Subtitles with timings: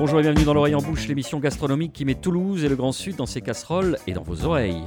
[0.00, 2.90] Bonjour et bienvenue dans l'oreille en bouche, l'émission gastronomique qui met Toulouse et le Grand
[2.90, 4.86] Sud dans ses casseroles et dans vos oreilles.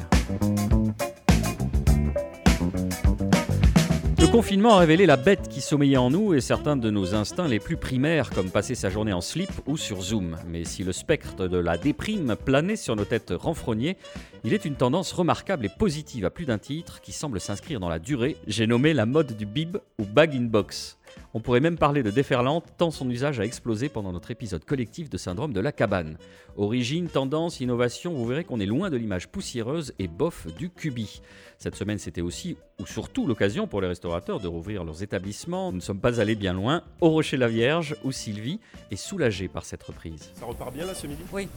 [4.17, 7.47] Le confinement a révélé la bête qui sommeillait en nous et certains de nos instincts
[7.47, 10.35] les plus primaires, comme passer sa journée en slip ou sur Zoom.
[10.47, 13.97] Mais si le spectre de la déprime planait sur nos têtes renfrognées,
[14.43, 17.89] il est une tendance remarquable et positive à plus d'un titre qui semble s'inscrire dans
[17.89, 18.35] la durée.
[18.47, 20.97] J'ai nommé la mode du bib ou bag in box.
[21.35, 25.09] On pourrait même parler de déferlante tant son usage a explosé pendant notre épisode collectif
[25.09, 26.17] de syndrome de la cabane.
[26.57, 31.21] Origine, tendance, innovation, vous verrez qu'on est loin de l'image poussiéreuse et bof du cubi.
[31.57, 35.71] Cette semaine, c'était aussi ou surtout l'occasion pour les restaurateurs de rouvrir leurs établissements.
[35.71, 36.83] Nous ne sommes pas allés bien loin.
[36.99, 38.59] Au Rocher la Vierge, où Sylvie
[38.91, 40.31] est soulagée par cette reprise.
[40.33, 41.21] Ça repart bien là ce midi?
[41.31, 41.47] Oui,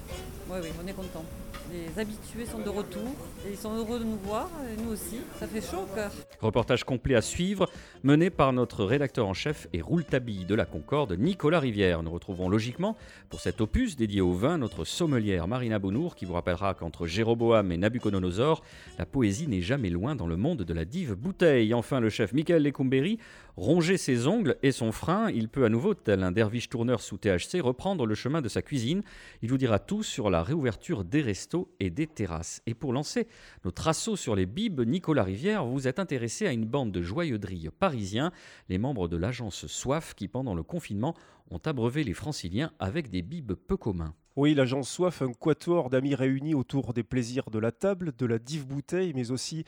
[0.48, 1.24] oui, oui, on est content.
[1.72, 3.08] Les habitués sont de retour
[3.44, 5.16] et ils sont heureux de nous voir, et nous aussi.
[5.40, 6.12] Ça fait chaud au cœur.
[6.40, 7.68] Reportage complet à suivre,
[8.04, 12.04] mené par notre rédacteur en chef et roule-tabi de la Concorde, Nicolas Rivière.
[12.04, 12.96] Nous retrouvons logiquement,
[13.30, 17.72] pour cet opus dédié au vin, notre sommelière Marina Bounour, qui vous rappellera qu'entre Jéroboam
[17.72, 18.62] et Nabucodonosor,
[18.96, 21.74] la poésie n'est jamais loin dans le monde de la dive bouteille.
[21.74, 23.18] Enfin, le chef Michael Lecumberi,
[23.56, 27.18] ronger ses ongles et son frein, il peut à nouveau, tel un derviche tourneur sous
[27.18, 29.02] THC, reprendre le chemin de sa cuisine.
[29.42, 32.62] Il vous dira tout sur la réouverture des restos et des terrasses.
[32.66, 33.26] Et pour lancer
[33.64, 37.68] notre assaut sur les bibes, Nicolas Rivière, vous êtes intéressé à une bande de joyeuderies
[37.78, 38.30] parisiens,
[38.68, 41.14] les membres de l'agence Soif, qui pendant le confinement
[41.50, 44.14] ont abreuvé les franciliens avec des bibes peu communs.
[44.36, 48.38] Oui, l'agence Soif, un quatuor d'amis réunis autour des plaisirs de la table, de la
[48.38, 49.64] dive bouteille, mais aussi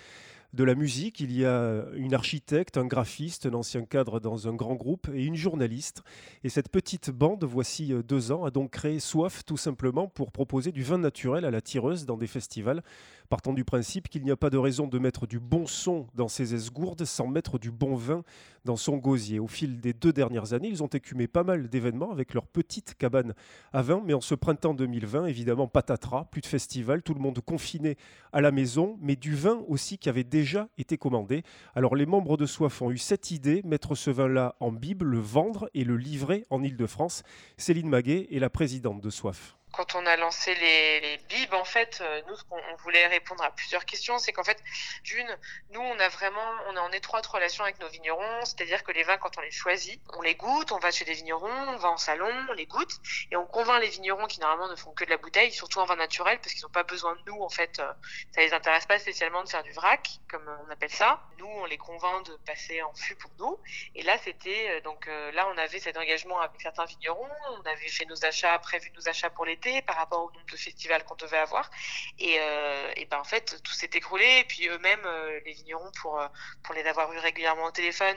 [0.53, 1.21] de la musique.
[1.21, 5.25] Il y a une architecte, un graphiste, un ancien cadre dans un grand groupe et
[5.25, 6.03] une journaliste.
[6.45, 10.73] Et cette petite bande, voici deux ans, a donc créé Soif tout simplement pour proposer
[10.73, 12.83] du vin naturel à la tireuse dans des festivals,
[13.29, 16.29] partant du principe qu'il n'y a pas de raison de mettre du bon son dans
[16.29, 18.23] ses esgourdes sans mettre du bon vin
[18.65, 19.39] dans son gosier.
[19.39, 22.95] Au fil des deux dernières années, ils ont écumé pas mal d'événements avec leur petite
[22.95, 23.35] cabane
[23.73, 27.41] à vin, mais en ce printemps 2020, évidemment, patatras, plus de festivals, tout le monde
[27.41, 27.97] confiné
[28.33, 31.43] à la maison, mais du vin aussi qui avait déjà été commandé.
[31.75, 35.19] Alors les membres de Soif ont eu cette idée, mettre ce vin-là en Bible, le
[35.19, 37.23] vendre et le livrer en Ile-de-France.
[37.57, 41.65] Céline Maguet est la présidente de Soif quand on a lancé les, les bibs, en
[41.65, 44.63] fait, euh, nous, ce qu'on on voulait répondre à plusieurs questions, c'est qu'en fait,
[45.05, 45.39] d'une,
[45.71, 49.03] nous, on a vraiment, on est en étroite relation avec nos vignerons, c'est-à-dire que les
[49.03, 51.91] vins, quand on les choisit, on les goûte, on va chez des vignerons, on va
[51.91, 52.93] en salon, on les goûte,
[53.31, 55.85] et on convainc les vignerons qui normalement ne font que de la bouteille, surtout en
[55.85, 57.93] vin naturel, parce qu'ils n'ont pas besoin de nous, en fait, euh,
[58.33, 61.23] ça les intéresse pas spécialement de faire du vrac, comme on appelle ça.
[61.39, 63.59] Nous, on les convainc de passer en fût pour nous,
[63.95, 67.89] et là, c'était, euh, donc là, on avait cet engagement avec certains vignerons, on avait
[67.89, 69.45] fait nos achats, prévu nos achats pour
[69.87, 71.71] par rapport au nombre de festivals qu'on devait avoir.
[72.19, 74.25] Et, euh, et ben en fait, tout s'est écroulé.
[74.41, 76.29] Et puis eux-mêmes, euh, les vignerons, pour, euh,
[76.63, 78.17] pour les avoir eu régulièrement au téléphone,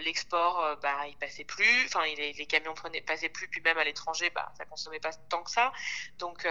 [0.00, 1.86] l'export, bah, il passait plus.
[1.86, 3.48] Enfin, les, camions prenaient, passaient plus.
[3.48, 5.72] Puis même à l'étranger, bah, ça consommait pas tant que ça.
[6.18, 6.46] Donc,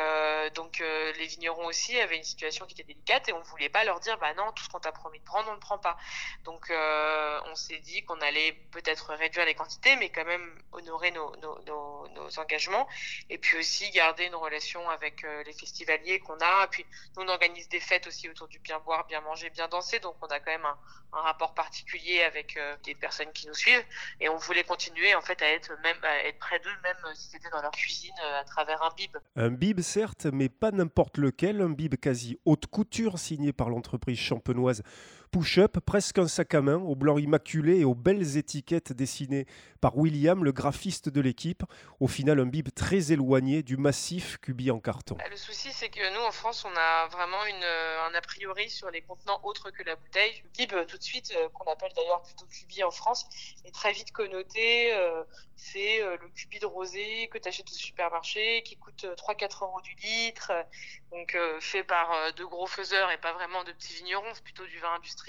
[0.55, 3.99] donc les vignerons aussi avaient une situation qui était délicate et on voulait pas leur
[3.99, 5.97] dire, bah non, tout ce qu'on t'a promis de prendre, on ne prend pas.
[6.43, 11.35] Donc, on s'est dit qu'on allait peut-être réduire les quantités, mais quand même honorer nos,
[11.37, 12.87] nos engagements.
[13.29, 16.67] Et puis aussi garder une relation avec euh, les festivaliers qu'on a.
[16.67, 16.85] Puis
[17.16, 20.00] nous, on organise des fêtes aussi autour du bien boire, bien manger, bien danser.
[20.00, 20.78] Donc on a quand même un,
[21.13, 23.85] rapport particulier avec euh, des personnes qui nous suivent.
[24.19, 27.29] Et on voulait continuer en fait à être même à être près d'eux, même si
[27.29, 29.16] c'était dans leur cuisine euh, à travers un bib.
[29.38, 31.61] Un bib certes, mais pas n'importe lequel.
[31.61, 34.84] Un bib quasi haute couture signé par l'entreprise champenoise
[35.35, 39.46] Push-Up, presque un sac à main au blanc immaculé et aux belles étiquettes dessinées
[39.81, 41.63] par William, le graphiste de l'équipe.
[42.00, 45.18] Au final, un bib très éloigné du massif cubi en carton.
[45.29, 48.90] Le souci, c'est que nous, en France, on a vraiment une, un a priori sur
[48.91, 50.41] les contenants autres que la bouteille.
[50.46, 53.28] Le bib, tout de suite, euh, qu'on appelle d'ailleurs plutôt cubi en France,
[53.66, 54.94] est très vite connoté.
[54.94, 55.22] Euh,
[55.57, 59.81] c'est euh, le cubi de rosé que tu achètes au supermarché, qui coûte 3-4 euros
[59.81, 60.52] du litre,
[61.12, 64.79] donc fait par de gros faiseurs et pas vraiment de petits vignerons, c'est plutôt du
[64.79, 65.25] vin industriel.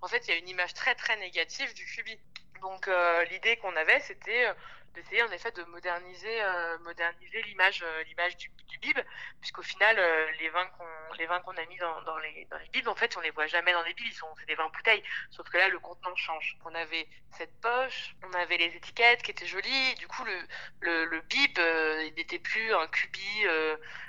[0.00, 2.18] En fait, il y a une image très très négative du cubi.
[2.64, 4.54] Donc euh, l'idée qu'on avait, c'était euh,
[4.94, 8.50] d'essayer en effet de moderniser, euh, moderniser l'image, l'image du,
[8.80, 8.98] bib,
[9.40, 9.96] puisqu'au final,
[10.40, 13.20] les vins qu'on, les vins qu'on a mis dans, les, dans bibs, en fait, on
[13.20, 15.02] les voit jamais dans les bibs, ils sont, c'est des vins bouteilles.
[15.30, 16.56] Sauf que là, le contenant change.
[16.64, 19.94] On avait cette poche, on avait les étiquettes qui étaient jolies.
[19.98, 20.38] Du coup, le,
[20.80, 23.46] le, le bib, il n'était plus un cubi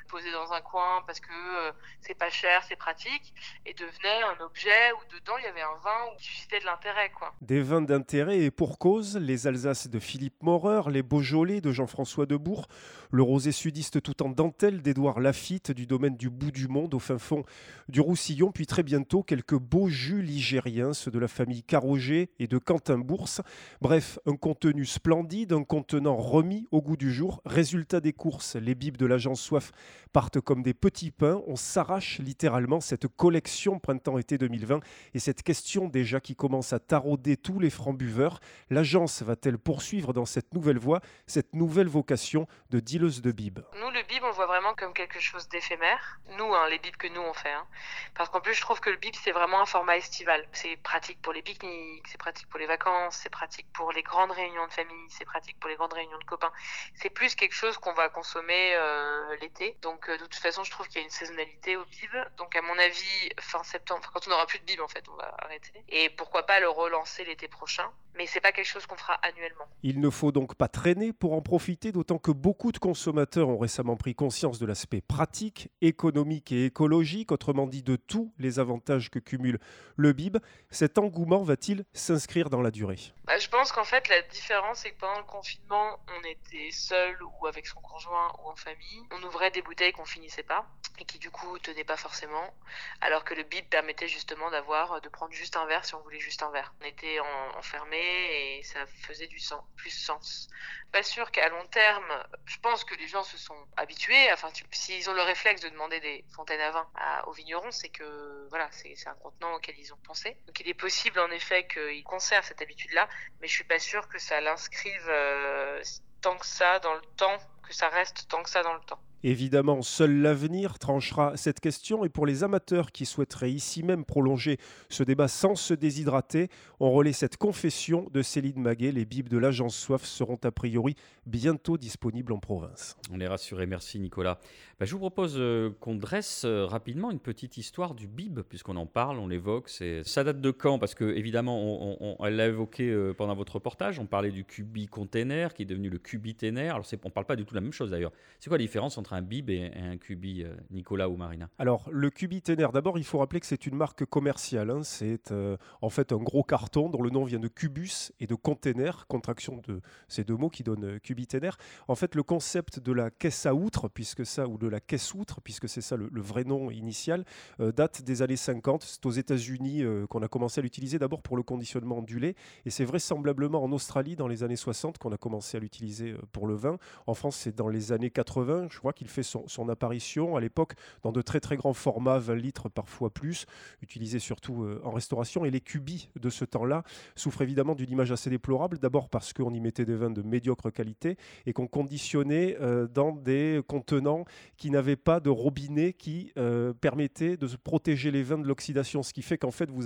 [0.08, 1.72] posé dans un coin parce que euh,
[2.02, 3.34] c'est pas cher, c'est pratique,
[3.66, 7.12] et devenait un objet où dedans il y avait un vin qui suscitait de l'intérêt.
[7.12, 7.34] Quoi.
[7.42, 12.26] Des vins d'intérêt et pour cause, les Alsaces de Philippe Moreur, les Beaujolais de Jean-François
[12.26, 12.68] Debourg,
[13.16, 17.00] le rosé sudiste tout en dentelle d'Édouard Lafitte du domaine du bout du monde au
[17.00, 17.46] fin fond
[17.88, 22.48] du Roussillon, puis très bientôt quelques beaux jus ligériens, ceux de la famille Carroger et
[22.48, 23.40] de Quentin Bourse.
[23.80, 27.42] Bref, un contenu splendide, un contenant remis au goût du jour.
[27.46, 29.72] Résultat des courses, les bibes de l'agence Soif
[30.16, 31.42] partent comme des petits pains.
[31.46, 34.80] On s'arrache littéralement cette collection printemps-été 2020
[35.14, 38.40] et cette question déjà qui commence à tarauder tous les francs buveurs.
[38.70, 43.60] L'agence va-t-elle poursuivre dans cette nouvelle voie, cette nouvelle vocation de dealeuse de bibes?
[43.74, 46.22] Nous, le bib, on le voit vraiment comme quelque chose d'éphémère.
[46.38, 47.52] Nous, hein, les bibes que nous on fait.
[47.52, 47.68] Hein.
[48.14, 50.48] Parce qu'en plus, je trouve que le bib, c'est vraiment un format estival.
[50.54, 54.32] C'est pratique pour les pique-niques, c'est pratique pour les vacances, c'est pratique pour les grandes
[54.32, 56.54] réunions de famille, c'est pratique pour les grandes réunions de copains.
[56.94, 59.78] C'est plus quelque chose qu'on va consommer euh, l'été.
[59.82, 62.12] Donc, euh, de toute façon, je trouve qu'il y a une saisonnalité au bib.
[62.38, 65.16] Donc, à mon avis, fin septembre, quand on n'aura plus de bib, en fait, on
[65.16, 65.84] va arrêter.
[65.90, 67.92] Et pourquoi pas le relancer l'été prochain.
[68.18, 69.66] Mais c'est pas quelque chose qu'on fera annuellement.
[69.84, 73.58] Il ne faut donc pas traîner pour en profiter, d'autant que beaucoup de consommateurs ont
[73.58, 79.10] récemment pris conscience de l'aspect pratique, économique et écologique, autrement dit de tous les avantages
[79.10, 79.60] que cumule
[79.98, 80.38] le bib.
[80.70, 83.00] Cet engouement va-t-il s'inscrire dans la durée?
[83.26, 87.18] Bah, Je pense qu'en fait, la différence, c'est que pendant le confinement, on était seul
[87.22, 89.04] ou avec son conjoint ou en famille.
[89.12, 90.66] On ouvrait des bouteilles qu'on finissait pas
[91.00, 92.54] et qui du coup tenaient pas forcément,
[93.02, 96.20] alors que le bib permettait justement d'avoir de prendre juste un verre si on voulait
[96.20, 96.74] juste un verre.
[96.82, 97.18] On était
[97.58, 100.48] enfermé et ça faisait du sens, plus sens.
[100.92, 104.32] Pas sûr qu'à long terme, je pense que les gens se sont habitués.
[104.32, 106.88] Enfin, s'ils ont le réflexe de demander des fontaines à vin
[107.28, 110.38] aux vignerons, c'est que voilà, c'est un contenant auquel ils ont pensé.
[110.48, 113.10] Donc il est possible en effet qu'ils conservent cette habitude-là,
[113.42, 115.84] mais je suis pas sûr que ça l'inscrive euh,
[116.22, 117.38] tant que ça dans le temps,
[117.68, 119.00] que ça reste tant que ça dans le temps.
[119.28, 124.60] Évidemment, seul l'avenir tranchera cette question et pour les amateurs qui souhaiteraient ici même prolonger
[124.88, 126.48] ce débat sans se déshydrater,
[126.80, 128.92] on relaie cette confession de Céline Maguet.
[128.92, 130.96] Les bibes de l'agence Soif seront a priori
[131.26, 132.98] bientôt disponibles en province.
[133.12, 134.38] On est rassuré, merci Nicolas.
[134.80, 138.76] Bah, je vous propose euh, qu'on dresse euh, rapidement une petite histoire du bib, puisqu'on
[138.76, 139.70] en parle, on l'évoque.
[139.70, 140.78] Ça date de quand?
[140.78, 144.86] Parce que évidemment, on, elle l'a évoqué euh, pendant votre reportage, on parlait du cubi
[144.86, 146.70] container qui est devenu le cubitainer.
[146.70, 148.12] Alors on ne parle pas du tout la même chose d'ailleurs.
[148.40, 151.88] C'est quoi la différence entre un bib et un cubi, euh, Nicolas ou Marina Alors,
[151.92, 154.70] le cubi Ténère, d'abord, il faut rappeler que c'est une marque commerciale.
[154.70, 154.84] Hein.
[154.84, 158.36] C'est euh, en fait un gros carton dont le nom vient de cubus et de
[158.36, 161.58] container, contraction de ces deux mots qui donnent euh, cubi Ténère.
[161.88, 165.14] En fait, le concept de la caisse à outre, puisque ça, ou de la caisse
[165.14, 167.24] outre, puisque c'est ça le, vrai nom initial,
[167.60, 168.84] date des années 50.
[168.84, 172.36] C'est aux États-Unis qu'on a commencé à l'utiliser d'abord pour le conditionnement du lait,
[172.66, 176.48] et c'est vraisemblablement en Australie dans les années 60 qu'on a commencé à l'utiliser pour
[176.48, 176.78] le vin.
[177.06, 180.74] En France, c'est dans les années 80, je crois qu'il fait son, apparition à l'époque
[181.04, 183.46] dans de très très grands formats, 20 litres parfois plus,
[183.82, 185.46] utilisés surtout euh, en restauration.
[185.46, 186.84] Et les cubis de ce temps-là
[187.16, 190.72] souffrent évidemment d'une image assez déplorable, d'abord parce qu'on y mettait des vins de médiocre
[190.72, 194.26] qualité et qu'on conditionnait euh, dans des contenants
[194.58, 199.14] qui n'avaient pas de robinet qui euh, permettait de protéger les vins de l'oxydation, ce
[199.14, 199.84] qui fait qu'en fait vous,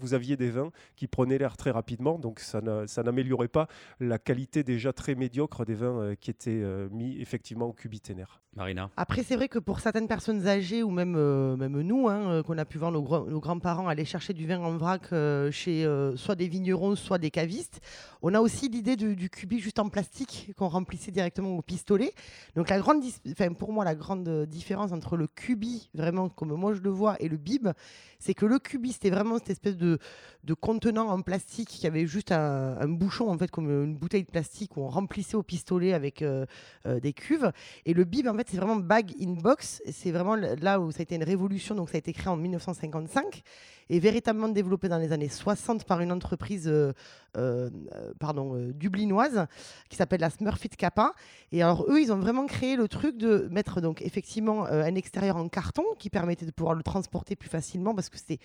[0.00, 3.68] vous aviez des vins qui prenaient l'air très rapidement, donc ça n'améliorait pas
[4.00, 8.40] la qualité déjà très médiocre des vins qui étaient mis effectivement au cubiténaire.
[8.56, 12.30] Marina Après, c'est vrai que pour certaines personnes âgées, ou même, euh, même nous, hein,
[12.30, 15.86] euh, qu'on a pu voir nos, grands-parents aller chercher du vin en vrac euh, chez
[16.16, 17.80] soit des vignerons, soit des cavistes,
[18.22, 22.12] on a aussi l'idée du, du cubi juste en plastique qu'on remplissait directement au pistolet.
[22.56, 23.04] Donc, la grande,
[23.56, 27.28] pour moi, la grande différence entre le cubi, vraiment comme moi je le vois, et
[27.28, 27.68] le bib,
[28.18, 29.98] c'est que le cubi, c'était vraiment cette espèce de,
[30.42, 34.24] de contenant en plastique qui avait juste un, un, bouchon, en fait, comme une bouteille
[34.24, 36.24] de plastique où on remplissait au pistolet avec
[36.84, 37.52] des cuves.
[37.86, 39.82] Et le bib, en fait, c'est vraiment bag in box.
[39.90, 41.74] C'est vraiment là où ça a été une révolution.
[41.74, 43.42] Donc, ça a été créé en 1955
[43.90, 46.92] et véritablement développé dans les années 60 par une entreprise euh,
[47.36, 47.68] euh,
[48.22, 49.46] euh, dublinoise
[49.88, 51.12] qui s'appelle la Smurfit Kappa.
[51.50, 55.36] Et alors, eux, ils ont vraiment créé le truc de mettre donc effectivement un extérieur
[55.36, 58.38] en carton qui permettait de pouvoir le transporter plus facilement parce que c'était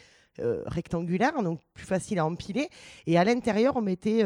[0.65, 2.67] rectangulaire, donc plus facile à empiler.
[3.07, 4.23] Et à l'intérieur, on mettait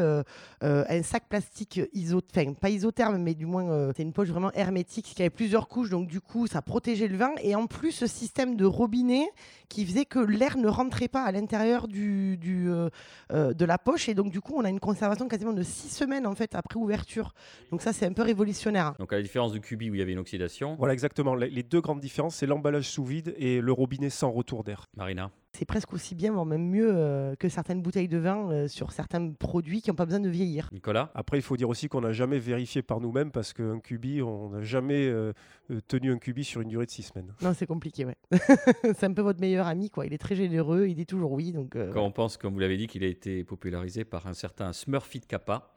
[0.60, 5.22] un sac plastique isotherme, pas isotherme, mais du moins, c'est une poche vraiment hermétique qui
[5.22, 7.30] avait plusieurs couches, donc du coup, ça protégeait le vin.
[7.42, 9.28] Et en plus, ce système de robinet
[9.68, 14.08] qui faisait que l'air ne rentrait pas à l'intérieur du, de la poche.
[14.08, 16.78] Et donc, du coup, on a une conservation quasiment de six semaines en fait après
[16.78, 17.34] ouverture.
[17.70, 18.94] Donc ça, c'est un peu révolutionnaire.
[18.98, 20.76] Donc à la différence du cubi où il y avait une oxydation.
[20.76, 21.34] Voilà exactement.
[21.34, 24.86] Les deux grandes différences, c'est l'emballage sous vide et le robinet sans retour d'air.
[24.96, 25.30] Marina.
[25.52, 28.92] C'est presque aussi bien, voire même mieux euh, que certaines bouteilles de vin euh, sur
[28.92, 30.68] certains produits qui n'ont pas besoin de vieillir.
[30.72, 31.10] Nicolas?
[31.14, 34.50] Après, il faut dire aussi qu'on n'a jamais vérifié par nous-mêmes parce qu'un cubi, on
[34.50, 35.32] n'a jamais euh,
[35.88, 37.34] tenu un cubi sur une durée de six semaines.
[37.42, 38.16] Non, c'est compliqué, ouais.
[38.96, 40.06] c'est un peu votre meilleur ami, quoi.
[40.06, 41.52] Il est très généreux, il dit toujours oui.
[41.52, 44.72] Donc, Quand on pense, comme vous l'avez dit, qu'il a été popularisé par un certain
[44.72, 45.72] Smurfit Kappa,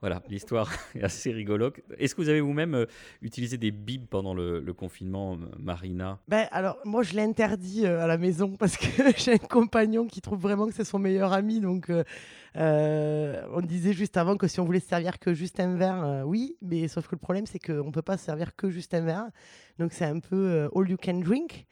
[0.00, 1.80] Voilà, l'histoire est assez rigolote.
[1.98, 2.86] Est-ce que vous avez vous-même euh,
[3.22, 6.18] utilisé des bibs pendant le, confinement, euh, Marina?
[6.28, 8.86] Ben, alors, moi, je l'ai interdit euh, à la maison parce que
[9.16, 11.60] j'ai un compagnon qui trouve vraiment que c'est son meilleur ami.
[11.60, 15.76] Donc, euh, on disait juste avant que si on voulait se servir que juste un
[15.76, 16.56] verre, oui.
[16.60, 19.00] Mais sauf que le problème, c'est qu'on ne peut pas se servir que juste un
[19.00, 19.30] verre.
[19.78, 21.66] Donc, c'est un peu all you can drink.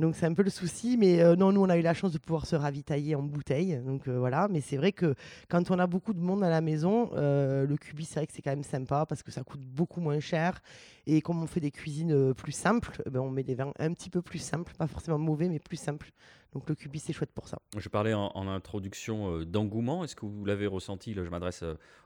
[0.00, 2.10] Donc c'est un peu le souci, mais euh, non, nous on a eu la chance
[2.10, 4.48] de pouvoir se ravitailler en bouteille, donc euh, voilà.
[4.50, 5.14] Mais c'est vrai que
[5.48, 8.32] quand on a beaucoup de monde à la maison, euh, le cubi c'est vrai que
[8.32, 10.60] c'est quand même sympa parce que ça coûte beaucoup moins cher
[11.06, 14.10] et comme on fait des cuisines plus simples, ben, on met des vins un petit
[14.10, 16.10] peu plus simples, pas forcément mauvais mais plus simples.
[16.52, 17.58] Donc le cubi c'est chouette pour ça.
[17.76, 20.02] Je parlais en, en introduction d'engouement.
[20.02, 21.14] Est-ce que vous l'avez ressenti?
[21.14, 21.62] Là, je m'adresse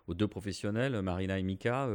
[0.06, 1.88] aux deux professionnels, Marina et Mika.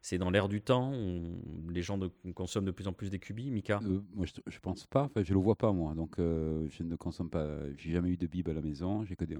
[0.00, 0.90] C'est dans l'air du temps.
[0.92, 1.98] on- les gens
[2.34, 3.50] consomment de plus en plus des cubis.
[3.50, 5.04] Mika Euh, moi, je, je pense pas.
[5.04, 5.94] Enfin, je le vois pas moi.
[5.94, 7.48] Donc, euh, je ne consomme pas.
[7.76, 9.04] J'ai jamais eu de bib à la maison.
[9.04, 9.36] J'ai que des.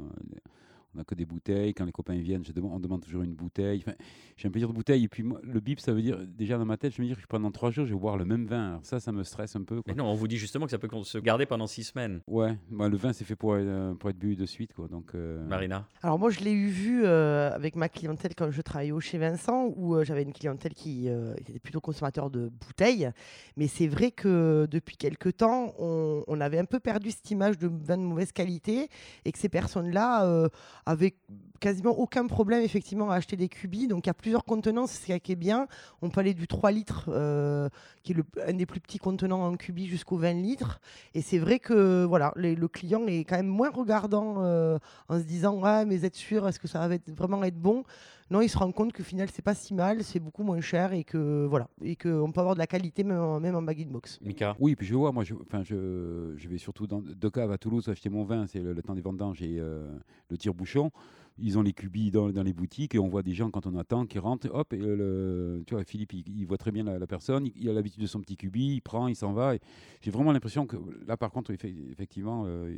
[0.94, 1.72] On n'a que des bouteilles.
[1.74, 3.82] Quand les copains viennent, je demande, on demande toujours une bouteille.
[3.86, 3.96] Enfin,
[4.36, 5.04] j'ai un plaisir de bouteille.
[5.04, 7.14] Et puis, moi, le bib, ça veut dire, déjà dans ma tête, je me dis
[7.14, 8.68] que pendant trois jours, je vais boire le même vin.
[8.70, 9.82] Alors ça, ça me stresse un peu.
[9.82, 9.84] quoi.
[9.86, 12.20] Mais non, on vous dit justement que ça peut se garder pendant six semaines.
[12.26, 14.72] Ouais, moi, le vin, c'est fait pour, euh, pour être bu de suite.
[14.72, 14.88] Quoi.
[14.88, 18.60] Donc, euh, Marina Alors moi je l'ai eu vu euh, avec ma clientèle quand je
[18.62, 22.48] travaillais au chez Vincent où euh, j'avais une clientèle qui euh, était plutôt consommateur de
[22.66, 23.10] bouteilles.
[23.56, 27.58] Mais c'est vrai que depuis quelques temps on, on avait un peu perdu cette image
[27.58, 28.88] de vin de mauvaise qualité
[29.24, 30.48] et que ces personnes-là
[30.86, 31.14] avaient
[31.60, 33.86] quasiment aucun problème effectivement à acheter des cubis.
[33.86, 35.66] Donc il y a plusieurs contenants, c'est ça qui est bien.
[36.02, 37.68] On peut aller du 3 litres euh,
[38.02, 40.80] qui est un des plus petits contenants en cubi jusqu'au 20 litres.
[41.14, 45.24] Et c'est vrai que voilà, le client est quand même moins regardant euh, en se
[45.24, 47.84] disant ah mais êtes sûr est-ce que ça va vraiment être bon?
[48.30, 50.92] Non il se rend compte que final c'est pas si mal c'est beaucoup moins cher
[50.92, 53.80] et que voilà et qu'on peut avoir de la qualité même en, même en bag
[53.82, 57.00] in box Mika Oui, puis je vois, moi, je, enfin, je, je vais surtout dans
[57.00, 59.86] deux caves à Toulouse acheter mon vin, c'est le, le temps des vendanges et euh,
[60.30, 60.90] le tire-bouchon.
[61.38, 63.74] Ils ont les cubis dans, dans les boutiques et on voit des gens quand on
[63.78, 66.98] attend qui rentrent, hop, et le, tu vois, Philippe, il, il voit très bien la,
[66.98, 69.54] la personne, il, il a l'habitude de son petit cubi, il prend, il s'en va.
[70.02, 72.74] J'ai vraiment l'impression que là, par contre, effe- effectivement, euh,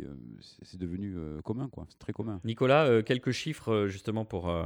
[0.63, 2.41] c'est devenu euh, commun, quoi, c'est très commun.
[2.45, 4.65] Nicolas, euh, quelques chiffres justement pour, euh,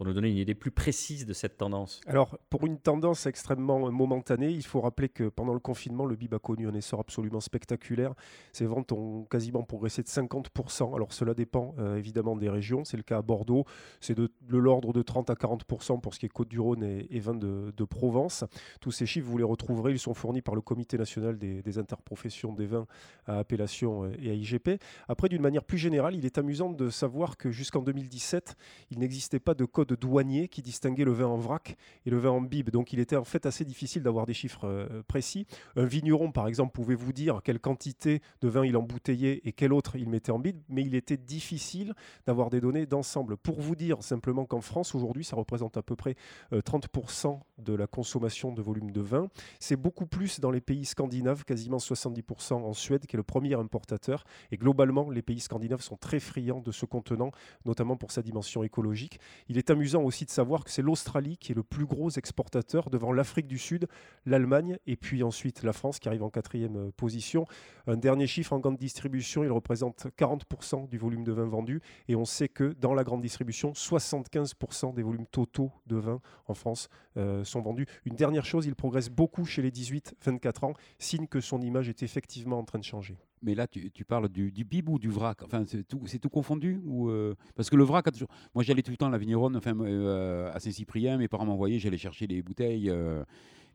[0.00, 2.00] pour nous donner une idée plus précise de cette tendance.
[2.06, 6.32] Alors, pour une tendance extrêmement momentanée, il faut rappeler que pendant le confinement, le bib
[6.32, 8.14] a connu un essor absolument spectaculaire.
[8.54, 10.96] Ses ventes ont quasiment progressé de 50%.
[10.96, 12.82] Alors, cela dépend euh, évidemment des régions.
[12.82, 13.66] C'est le cas à Bordeaux.
[14.00, 17.34] C'est de, l'ordre de 30 à 40% pour ce qui est Côte-du-Rhône et, et vins
[17.34, 18.44] de, de Provence.
[18.80, 19.92] Tous ces chiffres, vous les retrouverez.
[19.92, 22.86] Ils sont fournis par le Comité national des, des interprofessions des vins
[23.26, 24.80] à appellation euh, et à IGP.
[25.08, 28.56] Après, d'une manière plus générale, il est amusant de savoir que jusqu'en 2017,
[28.92, 32.30] il n'existait pas de code douanier qui distinguait le vin en vrac et le vin
[32.30, 32.70] en bib.
[32.70, 35.46] Donc il était en fait assez difficile d'avoir des chiffres euh, précis.
[35.76, 39.72] Un vigneron, par exemple, pouvait vous dire quelle quantité de vin il embouteillait et quel
[39.72, 41.94] autre il mettait en bib, mais il était difficile
[42.26, 43.36] d'avoir des données d'ensemble.
[43.36, 46.16] Pour vous dire simplement qu'en France, aujourd'hui, ça représente à peu près
[46.52, 49.28] euh, 30% de la consommation de volume de vin.
[49.58, 53.54] C'est beaucoup plus dans les pays scandinaves, quasiment 70% en Suède, qui est le premier
[53.54, 54.24] importateur.
[54.50, 57.30] Et globalement, les pays scandinaves sont très friands de ce contenant,
[57.64, 59.20] notamment pour sa dimension écologique.
[59.48, 62.90] Il est amusant aussi de savoir que c'est l'Australie qui est le plus gros exportateur
[62.90, 63.86] devant l'Afrique du Sud,
[64.26, 67.46] l'Allemagne et puis ensuite la France qui arrive en quatrième euh, position.
[67.86, 72.16] Un dernier chiffre en grande distribution, il représente 40% du volume de vin vendu et
[72.16, 76.88] on sait que dans la grande distribution, 75% des volumes totaux de vin en France
[77.16, 77.86] euh, sont vendus.
[78.04, 82.02] Une dernière chose, il progresse beaucoup chez les 18-24 ans, signe que son image est
[82.02, 83.16] effectivement en train de changer.
[83.42, 86.18] Mais là, tu, tu parles du, du bib ou du vrac Enfin, c'est tout, c'est
[86.18, 88.28] tout confondu ou euh, Parce que le vrac, a toujours...
[88.54, 91.78] moi j'allais tout le temps à la vigneronne, enfin, euh, à Saint-Cyprien, mes parents m'envoyaient,
[91.78, 92.90] j'allais chercher les bouteilles.
[92.90, 93.24] euh,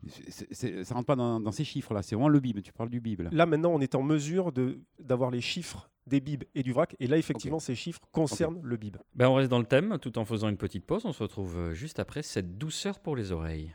[0.08, 2.90] c'est- c'est- ça rentre pas dans, dans ces chiffres-là, c'est vraiment le bib, tu parles
[2.90, 3.22] du bib.
[3.22, 3.30] Là.
[3.32, 6.94] Là maintenant, on est en mesure de- d'avoir les chiffres des bibs et du vrac
[7.00, 8.96] et là effectivement ces chiffres concernent le bib.
[9.16, 11.04] Ben, on reste dans le thème tout en faisant une petite pause.
[11.04, 13.74] On se retrouve euh, juste après cette douceur pour les oreilles.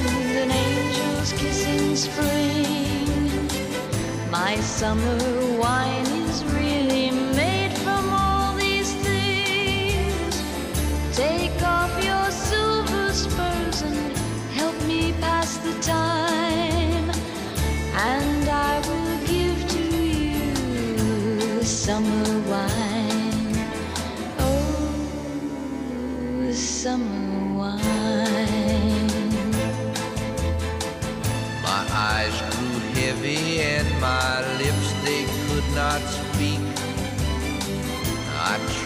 [1.37, 3.49] kiss in spring.
[4.29, 5.17] My summer
[5.57, 6.20] wine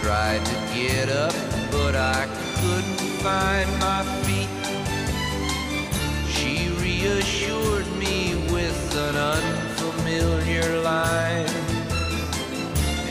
[0.06, 1.34] tried to get up,
[1.72, 2.28] but I
[2.60, 4.48] couldn't find my feet.
[6.30, 11.50] She reassured me with an unfamiliar line,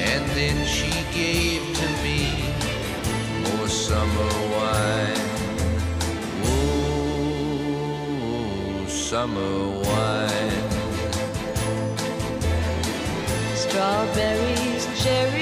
[0.09, 2.19] and then she gave to me
[3.43, 5.21] more summer wine.
[6.45, 7.75] Oh,
[8.87, 10.63] summer wine.
[13.53, 15.34] Strawberries, cherries,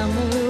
[0.00, 0.49] amor.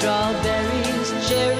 [0.00, 1.59] Strawberries, cherries,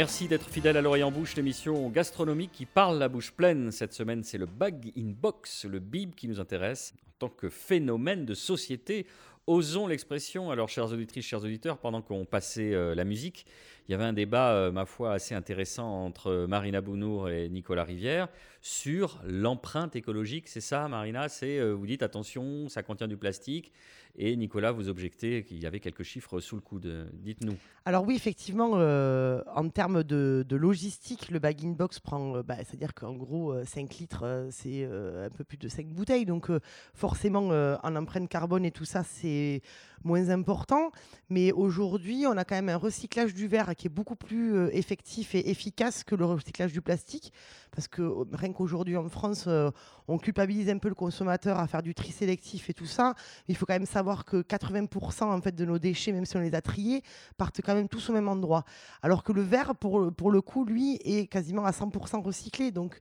[0.00, 3.70] Merci d'être fidèle à l'oreille en bouche, l'émission gastronomique qui parle la bouche pleine.
[3.70, 7.50] Cette semaine, c'est le bag in box, le bib qui nous intéresse en tant que
[7.50, 9.04] phénomène de société.
[9.46, 10.50] Osons l'expression.
[10.50, 13.46] Alors, chères auditrices, chers auditeurs, pendant qu'on passait euh, la musique,
[13.88, 17.84] il y avait un débat, euh, ma foi, assez intéressant entre Marina Bounour et Nicolas
[17.84, 18.28] Rivière
[18.60, 20.46] sur l'empreinte écologique.
[20.48, 21.28] C'est ça, Marina?
[21.28, 23.72] C'est euh, vous dites attention, ça contient du plastique.
[24.16, 27.08] Et Nicolas, vous objectez qu'il y avait quelques chiffres sous le coude.
[27.14, 27.56] Dites-nous.
[27.84, 32.92] Alors oui, effectivement, euh, en termes de, logistique, le bag-in box prend, euh, bah, c'est-à-dire
[32.92, 36.26] qu'en gros, euh, 5 litres, euh, c'est euh, un peu plus de 5 bouteilles.
[36.26, 36.60] Donc euh,
[36.92, 39.29] forcément, euh, en empreinte carbone et tout ça, c'est
[40.04, 40.90] moins important.
[41.28, 44.70] Mais aujourd'hui, on a quand même un recyclage du verre qui est beaucoup plus euh,
[44.72, 47.32] effectif et efficace que le recyclage du plastique.
[47.70, 49.70] Parce que euh, rien qu'aujourd'hui en France, euh,
[50.08, 53.14] on culpabilise un peu le consommateur à faire du tri sélectif et tout ça.
[53.48, 56.40] Il faut quand même savoir que 80% en fait, de nos déchets, même si on
[56.40, 57.02] les a triés,
[57.36, 58.64] partent quand même tous au même endroit.
[59.02, 62.70] Alors que le verre, pour, pour le coup, lui, est quasiment à 100% recyclé.
[62.70, 62.98] Donc,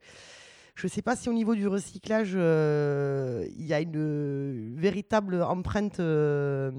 [0.75, 4.71] je ne sais pas si au niveau du recyclage, euh, il y a une euh,
[4.75, 6.71] véritable empreinte euh,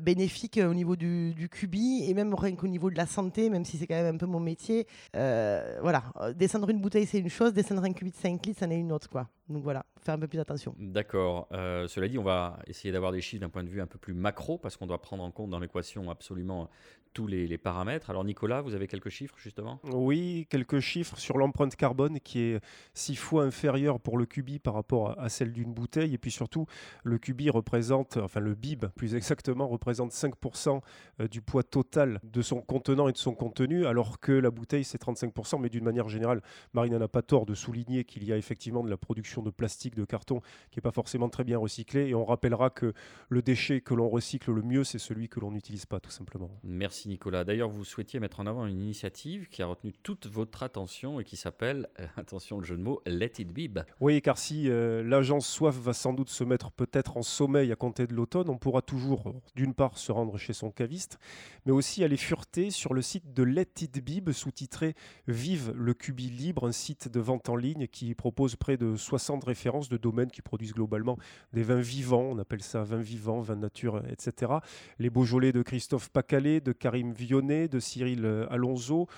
[0.00, 3.64] bénéfique au niveau du, du cubi et même rien qu'au niveau de la santé, même
[3.64, 4.86] si c'est quand même un peu mon métier.
[5.14, 6.04] Voilà,
[6.36, 8.92] descendre une bouteille, c'est une chose, descendre un cubi de 5 litres, c'en est une
[8.92, 9.08] autre.
[9.08, 9.28] Quoi.
[9.48, 10.74] Donc voilà, faire un peu plus attention.
[10.78, 11.48] D'accord.
[11.52, 13.98] Euh, cela dit, on va essayer d'avoir des chiffres d'un point de vue un peu
[13.98, 16.68] plus macro, parce qu'on doit prendre en compte dans l'équation absolument
[17.14, 18.10] tous les, les paramètres.
[18.10, 19.80] Alors Nicolas, vous avez quelques chiffres justement?
[19.92, 22.60] Oui, quelques chiffres sur l'empreinte carbone qui est
[22.92, 26.12] six fois inférieure pour le cubi par rapport à- à celle d'une bouteille.
[26.12, 26.66] Et puis surtout,
[27.04, 30.82] le cubi représente, enfin le bib plus exactement, représente 5%
[31.20, 34.84] euh, du poids total de son contenant et de son contenu, alors que la bouteille
[34.84, 35.58] c'est 35%.
[35.60, 36.42] Mais d'une manière générale,
[36.74, 39.50] Marine n'a pas tort de souligner qu'il y a effectivement de la production production de
[39.50, 42.08] plastique, de carton, qui n'est pas forcément très bien recyclé.
[42.08, 42.92] Et on rappellera que
[43.28, 46.50] le déchet que l'on recycle le mieux, c'est celui que l'on n'utilise pas, tout simplement.
[46.62, 47.44] Merci Nicolas.
[47.44, 51.24] D'ailleurs, vous souhaitiez mettre en avant une initiative qui a retenu toute votre attention et
[51.24, 53.80] qui s'appelle, euh, attention le jeu de mots, Let It Be.
[54.00, 57.76] Oui, car si euh, l'agence Soif va sans doute se mettre peut-être en sommeil à
[57.76, 61.18] compter de l'automne, on pourra toujours, d'une part, se rendre chez son caviste,
[61.66, 64.94] mais aussi aller fureter sur le site de Let It Bib, sous-titré
[65.26, 69.27] Vive le Cubi Libre, un site de vente en ligne qui propose près de 60
[69.36, 71.18] références de domaines qui produisent globalement
[71.52, 74.52] des vins vivants, on appelle ça vins vivants, vins nature, etc.
[74.98, 79.08] Les Beaujolais de Christophe Pacalet, de Karim Vionnet, de Cyril euh, Alonso,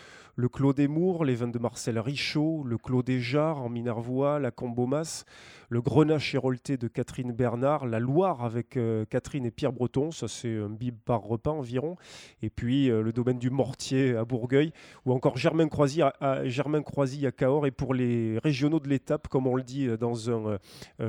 [0.41, 4.51] le Clos des Mours, les vins de Marcel Richaud, le Clos des en Minervois, la
[4.51, 5.25] Combomas,
[5.69, 10.29] le Grenache hérolté de Catherine Bernard, la Loire avec euh, Catherine et Pierre Breton, ça
[10.29, 11.97] c'est un bib par repas environ,
[12.41, 14.73] et puis euh, le domaine du Mortier à Bourgueil,
[15.05, 19.47] ou encore Germain Croisy à, Germain à Cahors, et pour les régionaux de l'étape, comme
[19.47, 20.59] on le dit euh, dans un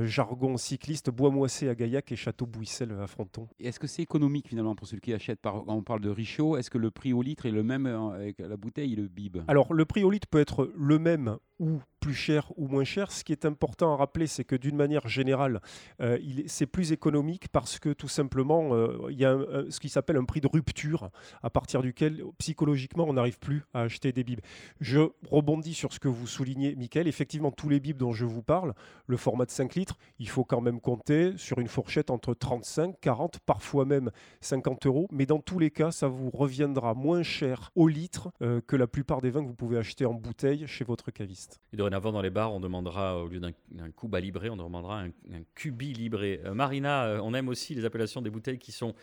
[0.04, 3.48] jargon cycliste, Bois-Moissé à Gaillac et Château-Bouissel à Fronton.
[3.60, 6.70] Est-ce que c'est économique finalement pour celui qui achète par, on parle de Richaud, est-ce
[6.70, 9.08] que le prix au litre est le même avec la bouteille et le
[9.47, 13.11] Alors, le prix au litre peut être le même ou plus cher ou moins cher.
[13.11, 15.61] Ce qui est important à rappeler, c'est que d'une manière générale,
[16.01, 19.37] euh, c'est plus économique parce que tout simplement, euh, il y a
[19.69, 21.11] ce qui s'appelle un prix de rupture
[21.43, 24.41] à partir duquel psychologiquement on n'arrive plus à acheter des bibs.
[24.81, 27.07] Je rebondis sur ce que vous soulignez, Michael.
[27.07, 28.73] Effectivement, tous les bibs dont je vous parle,
[29.05, 32.99] le format de 5 litres, il faut quand même compter sur une fourchette entre 35,
[32.99, 34.09] 40, parfois même
[34.41, 35.07] 50 euros.
[35.11, 38.87] Mais dans tous les cas, ça vous reviendra moins cher au litre euh, que la
[38.87, 41.61] plupart des vins que vous pouvez acheter en bouteille chez votre caviste.
[41.91, 45.12] Dorénavant, dans les bars, on demandera, au lieu d'un cuba libré, on demandera un,
[45.56, 46.39] cubi libré.
[46.45, 48.95] Euh, Marina, euh, on aime aussi les appellations des bouteilles qui sont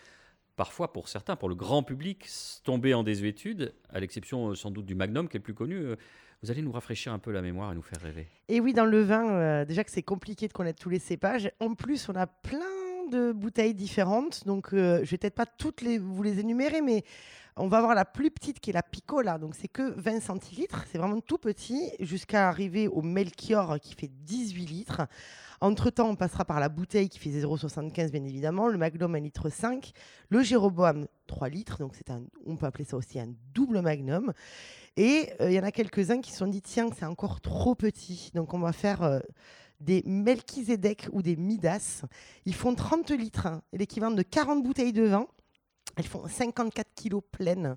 [0.56, 2.26] parfois, pour certains, pour le grand public,
[2.64, 5.84] tombées en désuétude, à l'exception euh, sans doute du Magnum, qui est le plus connu.
[6.42, 8.28] Vous allez nous rafraîchir un peu la mémoire et nous faire rêver.
[8.48, 11.50] Et oui, dans le vin, déjà que c'est compliqué de connaître tous les cépages.
[11.58, 12.77] En plus, on a plein
[13.08, 14.44] de bouteilles différentes.
[14.46, 17.04] Donc, euh, je vais peut-être pas toutes les, vous les énumérer, mais
[17.56, 19.38] on va avoir la plus petite qui est la Piccola.
[19.38, 20.84] Donc, c'est que 20 centilitres.
[20.90, 25.02] C'est vraiment tout petit, jusqu'à arriver au Melchior qui fait 18 litres.
[25.60, 29.48] Entre-temps, on passera par la bouteille qui fait 0,75 bien évidemment, le Magnum 1 litre
[29.50, 29.90] 5,
[30.28, 34.32] le Jéroboam 3 litres, donc c'est un, on peut appeler ça aussi un double Magnum.
[34.96, 37.74] Et euh, il y en a quelques-uns qui se sont dit, tiens, c'est encore trop
[37.74, 39.18] petit, donc on va faire euh,
[39.80, 42.04] des Melchizedek ou des Midas.
[42.44, 45.26] Ils font 30 litres, hein, l'équivalent de 40 bouteilles de vin.
[45.96, 47.76] Elles font 54 kilos pleines.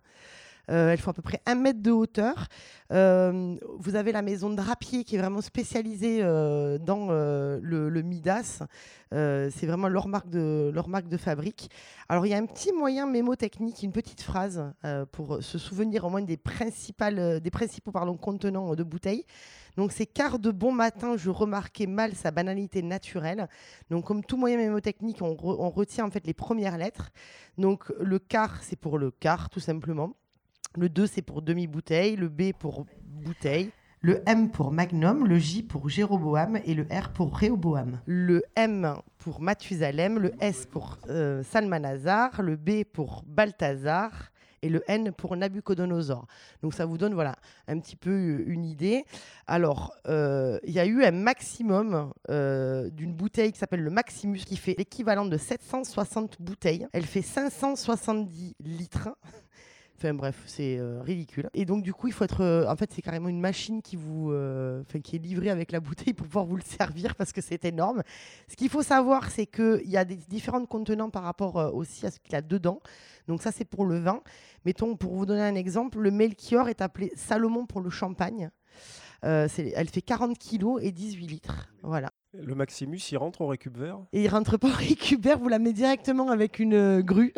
[0.69, 2.47] Euh, elles font à peu près un mètre de hauteur.
[2.91, 8.63] Euh, vous avez la maison de drapier qui est vraiment spécialisée euh, dans le, Midas.
[9.11, 11.69] C'est vraiment leur marque, de, leur marque de fabrique.
[12.09, 14.73] Alors, il y a un petit moyen mémotechnique, une petite phrase
[15.11, 19.25] pour se souvenir au moins des, principales, des principaux pardon, contenants de bouteilles.
[19.77, 23.47] Donc, c'est car de bon matin, je remarquais mal sa banalité naturelle.
[23.89, 27.11] Donc, comme tout moyen mémotechnique, on, on retient en fait les premières lettres.
[27.57, 30.15] Donc, le quart, c'est pour le quart, tout simplement.
[30.77, 32.15] Le 2, c'est pour demi-bouteille.
[32.15, 33.71] Le B pour bouteille.
[34.03, 37.99] Le M pour Magnum, le J pour Jéroboam et le R pour Réoboam.
[38.05, 44.31] Le M pour Mathusalem, le S pour euh, Salmanazar, le B pour Balthazar
[44.61, 46.25] et le N pour Nabucodonosor.
[46.61, 47.35] Donc ça vous donne voilà
[47.67, 49.05] un petit peu euh, une idée.
[49.47, 54.39] Alors euh, il y a eu un maximum euh, d'une bouteille qui s'appelle le Maximus
[54.39, 56.87] qui fait l'équivalent de 760 bouteilles.
[56.93, 59.09] Elle fait 570 litres.
[60.13, 61.49] Bref, c'est euh, ridicule.
[61.53, 62.41] Et donc du coup, il faut être.
[62.41, 65.79] euh, en fait, c'est carrément une machine qui vous, euh, qui est livrée avec la
[65.79, 68.03] bouteille pour pouvoir vous le servir parce que c'est énorme.
[68.47, 72.11] Ce qu'il faut savoir, c'est qu'il y a des différents contenants par rapport aussi à
[72.11, 72.81] ce qu'il y a dedans.
[73.27, 74.21] Donc ça, c'est pour le vin.
[74.65, 78.49] Mettons, pour vous donner un exemple, le Melchior est appelé Salomon pour le champagne.
[79.21, 81.69] Elle fait 40 kilos et 18 litres.
[81.83, 82.11] Voilà.
[82.33, 85.59] Le Maximus, il rentre au récup vert Et il rentre pas au récupère, vous la
[85.59, 87.33] mettez directement avec une euh, grue.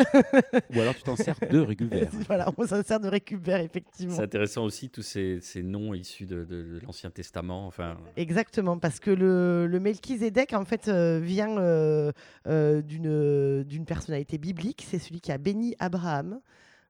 [0.76, 2.10] Ou alors tu t'en sers de récupère.
[2.28, 4.16] voilà, on s'en sert de récupère, effectivement.
[4.16, 7.66] C'est intéressant aussi tous ces, ces noms issus de, de- de l'Ancien Testament.
[7.66, 12.12] Enfin, Exactement, parce que le, le Melchizedek, en fait, euh, vient euh,
[12.48, 14.86] euh, d'une d'une personnalité biblique.
[14.88, 16.40] C'est celui qui a béni Abraham.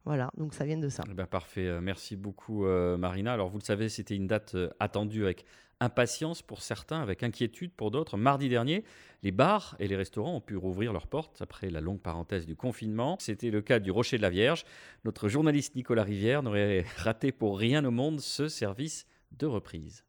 [0.05, 1.03] Voilà, donc ça vient de ça.
[1.09, 1.79] Eh ben, parfait.
[1.81, 3.31] Merci beaucoup, euh, Marina.
[3.31, 5.45] Alors, vous le savez, c'était une date euh, attendue avec
[5.83, 8.17] impatience pour certains, avec inquiétude pour d'autres.
[8.17, 8.83] Mardi dernier,
[9.21, 12.55] les bars et les restaurants ont pu rouvrir leurs portes après la longue parenthèse du
[12.55, 13.17] confinement.
[13.19, 14.65] C'était le cas du Rocher de la Vierge.
[15.05, 19.05] Notre journaliste Nicolas Rivière n'aurait raté pour rien au monde ce service
[19.37, 20.03] de reprise.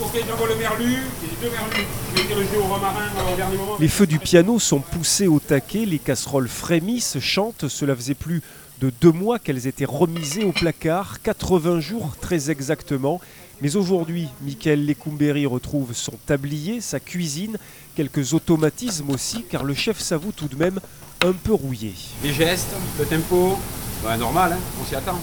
[0.00, 1.86] Ok, j'envoie le merlu, j'ai deux merlus.
[2.16, 3.76] Je vais diriger au romarin au dernier moment.
[3.78, 7.68] Les feux du piano sont poussés au taquet, les casseroles frémissent, chantent.
[7.68, 8.42] Cela faisait plus
[8.80, 13.20] de deux mois qu'elles étaient remisées au placard, 80 jours très exactement.
[13.60, 17.56] Mais aujourd'hui, Michael Lecumberi retrouve son tablier, sa cuisine,
[17.94, 20.80] quelques automatismes aussi, car le chef s'avoue tout de même
[21.24, 21.94] un peu rouillé.
[22.22, 23.58] Les gestes, le tempo,
[24.02, 25.18] bah, normal, hein, on s'y attend.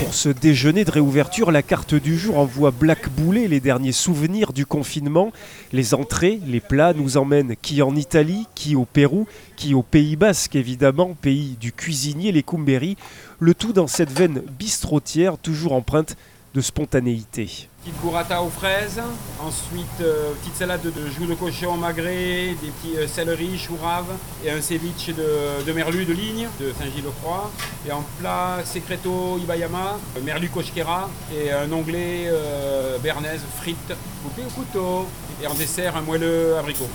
[0.00, 4.52] Pour ce déjeuner de réouverture, la carte du jour envoie Black Boulet les derniers souvenirs
[4.52, 5.32] du confinement.
[5.72, 9.26] Les entrées, les plats nous emmènent qui en Italie, qui au Pérou,
[9.56, 12.98] qui au Pays Basque évidemment, pays du cuisinier les Cumberi.
[13.38, 16.16] Le tout dans cette veine bistrotière toujours empreinte
[16.54, 17.68] de spontanéité.
[17.86, 19.00] Petite burrata aux fraises,
[19.40, 23.76] ensuite euh, petite salade de, de joues de cochon magret, des petits euh, céleri, choux
[23.80, 24.12] raves
[24.44, 27.48] et un ceviche de, de merlu de ligne de Saint-Gilles-le-Croix.
[27.86, 33.94] Et en plat, secreto ibayama, merlu cochquera et un onglet euh, bernaise frites
[34.24, 35.06] coupées au couteau.
[35.40, 36.88] Et en dessert, un moelleux abricot.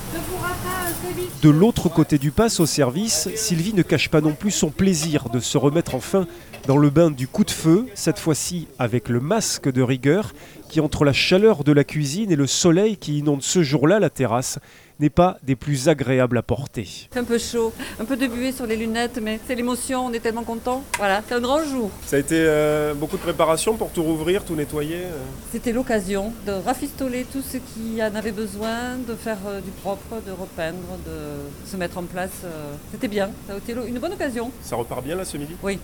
[1.44, 5.30] De l'autre côté du pass au service, Sylvie ne cache pas non plus son plaisir
[5.32, 6.26] de se remettre enfin
[6.68, 10.34] dans le bain du coup de feu, cette fois-ci avec le masque de rigueur
[10.70, 14.10] qui, entre la chaleur de la cuisine et le soleil qui inonde ce jour-là la
[14.10, 14.60] terrasse,
[15.02, 16.88] n'est pas des plus agréables à porter.
[17.12, 20.14] C'est un peu chaud, un peu de buée sur les lunettes, mais c'est l'émotion, on
[20.14, 20.84] est tellement content.
[20.98, 21.90] Voilà, c'est un grand jour.
[22.06, 25.18] Ça a été euh, beaucoup de préparation pour tout rouvrir, tout nettoyer euh.
[25.52, 30.22] C'était l'occasion de rafistoler tout ce qui en avait besoin, de faire euh, du propre,
[30.26, 32.30] de repeindre, de se mettre en place.
[32.46, 32.74] euh.
[32.92, 34.52] C'était bien, ça a été une bonne occasion.
[34.62, 35.56] Ça repart bien là ce midi?
[35.64, 35.80] Oui,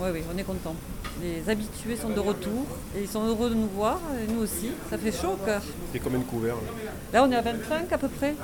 [0.00, 0.74] oui, oui, on est content.
[1.22, 4.70] Les habitués sont de retour et ils sont heureux de nous voir, et nous aussi.
[4.90, 5.62] Ça fait chaud au cœur.
[5.94, 6.56] Et combien de couverts
[7.12, 8.34] Là, on est à 25 à peu près.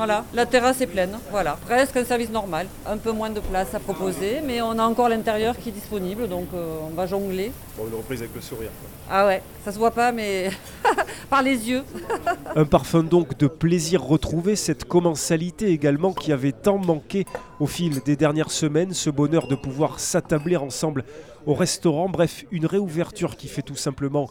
[0.00, 2.66] Voilà, la terrasse est pleine, voilà, presque un service normal.
[2.86, 6.26] Un peu moins de place à proposer, mais on a encore l'intérieur qui est disponible,
[6.26, 7.52] donc euh, on va jongler.
[7.76, 8.70] Bon, une reprise avec le sourire.
[9.10, 10.52] Ah ouais, ça se voit pas, mais
[11.28, 11.82] par les yeux.
[12.56, 17.26] Un parfum donc de plaisir retrouvé, cette commensalité également qui avait tant manqué
[17.58, 21.04] au fil des dernières semaines, ce bonheur de pouvoir s'attabler ensemble
[21.44, 24.30] au restaurant, bref, une réouverture qui fait tout simplement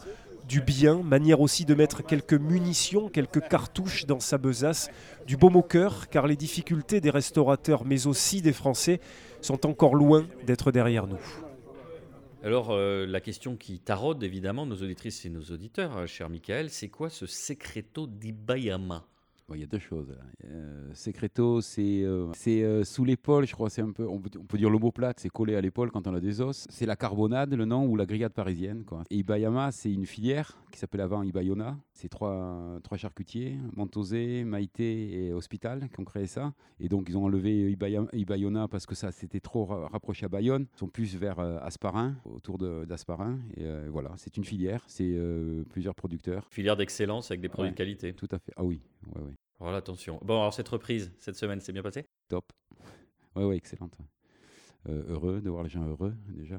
[0.50, 4.90] du bien, manière aussi de mettre quelques munitions, quelques cartouches dans sa besace,
[5.24, 9.00] du baume au car les difficultés des restaurateurs, mais aussi des Français,
[9.42, 11.20] sont encore loin d'être derrière nous.
[12.42, 16.70] Alors, euh, la question qui taraude évidemment nos auditrices et nos auditeurs, euh, cher Michael,
[16.70, 19.06] c'est quoi ce secreto di Bayama
[19.54, 20.14] Il y a deux choses.
[20.44, 23.68] Euh, secreto, c'est euh, c'est, euh, sous l'épaule, je crois.
[23.68, 26.40] C'est un peu, on peut, dire l'omoplate, c'est collé à l'épaule quand on a des
[26.40, 26.66] os.
[26.70, 28.84] C'est la carbonade, le nom, ou la grillade parisienne.
[29.10, 31.76] Et Ibayama, c'est une filière qui s'appelle avant Ibayona.
[32.00, 36.54] C'est trois, trois charcutiers, Montosé, Maïté et Hospital, qui ont créé ça.
[36.78, 37.70] Et donc, ils ont enlevé
[38.14, 40.66] Ibayona parce que ça c'était trop ra- rapproché à Bayonne.
[40.74, 43.38] Ils sont plus vers euh, Asparin, autour d'Asparin.
[43.58, 44.82] Et euh, voilà, c'est une filière.
[44.86, 46.46] C'est euh, plusieurs producteurs.
[46.50, 47.72] Filière d'excellence avec des produits Ouais.
[47.72, 48.14] de qualité.
[48.14, 48.52] Tout à fait.
[48.56, 48.80] Ah oui,
[49.14, 49.34] ouais, ouais.
[49.58, 50.18] Voilà, attention.
[50.24, 52.06] Bon, alors cette reprise, cette semaine, c'est bien passé?
[52.28, 52.50] Top.
[53.36, 53.98] Ouais, ouais, excellente.
[54.88, 56.58] Euh, heureux de voir les gens heureux déjà.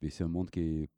[0.00, 0.88] Mais c'est un monde qui est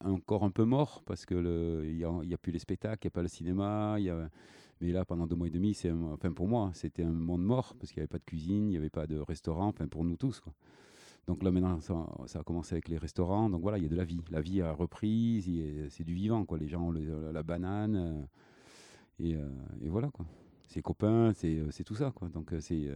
[0.00, 3.16] encore un peu mort parce que il n'y a, plus les spectacles, il n'y a
[3.16, 3.96] pas le cinéma.
[4.00, 4.30] y a-
[4.80, 7.74] Mais là, pendant deux mois et demi, c'est enfin pour moi, c'était un monde mort
[7.78, 10.04] parce qu'il n'y avait pas de cuisine, il n'y avait pas de restaurant, enfin pour
[10.04, 10.42] nous tous.
[11.26, 13.48] Donc là maintenant, ça, a commencé avec les restaurants.
[13.48, 14.20] Donc voilà, il y a de la vie.
[14.30, 16.44] La vie a repris, il y a- c'est du vivant.
[16.44, 16.58] Quoi.
[16.58, 18.22] Les gens ont la banane euh,
[19.20, 19.48] et, euh,
[19.82, 20.26] et voilà quoi.
[20.68, 22.28] C'est copains, c'est euh, c'est tout ça quoi.
[22.28, 22.90] Donc c'est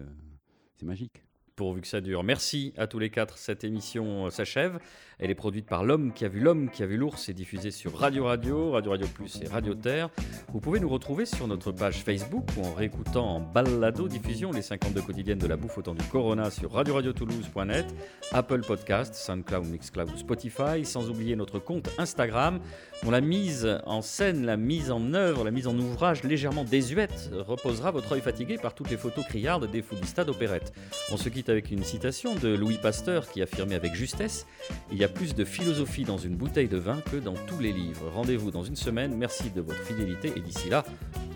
[0.77, 1.25] c'est magique.
[1.59, 2.23] Pourvu que ça dure.
[2.23, 3.37] Merci à tous les quatre.
[3.37, 4.79] Cette émission euh, s'achève.
[5.19, 7.73] Elle est produite par l'homme qui a vu l'homme qui a vu l'ours et diffusée
[7.73, 10.11] sur Radio Radio, Radio Radio Plus et Radio Terre.
[10.53, 14.63] Vous pouvez nous retrouver sur notre page Facebook ou en réécoutant en balado diffusion les
[14.63, 17.87] 52 quotidiennes de la bouffe au temps du Corona sur radio-radio-toulouse.net,
[18.31, 22.61] Apple Podcast, SoundCloud, Mixcloud, Spotify, sans oublier notre compte Instagram
[23.03, 27.33] dont la mise en scène, la mise en œuvre, la mise en ouvrage légèrement désuète
[27.33, 30.73] reposera votre œil fatigué par toutes les photos criardes des foodistas d'opérette.
[31.11, 34.47] On se quitte avec une citation de Louis Pasteur qui affirmait avec justesse
[34.91, 37.73] Il y a plus de philosophie dans une bouteille de vin que dans tous les
[37.73, 38.11] livres.
[38.15, 39.17] Rendez-vous dans une semaine.
[39.17, 40.85] Merci de votre fidélité et d'ici là,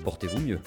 [0.05, 0.61] portez-vous mieux.